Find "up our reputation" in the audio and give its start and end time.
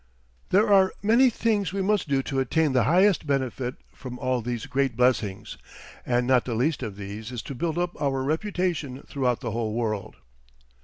7.77-9.03